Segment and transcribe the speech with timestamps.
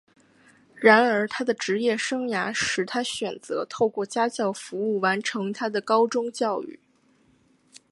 [0.73, 6.79] 然而他的职业生涯使他选择透过家教服务完成他的高中教育。